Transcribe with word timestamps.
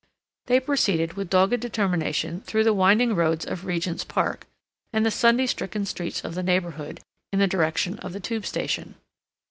They 0.47 0.59
proceeded 0.59 1.13
with 1.13 1.29
dogged 1.29 1.59
determination 1.59 2.41
through 2.41 2.63
the 2.63 2.73
winding 2.73 3.13
roads 3.15 3.45
of 3.45 3.65
Regent's 3.65 4.03
Park, 4.03 4.47
and 4.91 5.05
the 5.05 5.11
Sunday 5.11 5.45
stricken 5.45 5.85
streets 5.85 6.23
of 6.25 6.33
the 6.33 6.41
neighborhood, 6.41 7.01
in 7.31 7.37
the 7.37 7.45
direction 7.45 7.99
of 7.99 8.11
the 8.11 8.19
Tube 8.19 8.47
station. 8.47 8.95